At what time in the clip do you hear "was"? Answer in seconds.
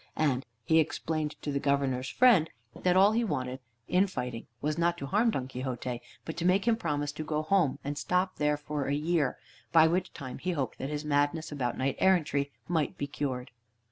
4.59-4.75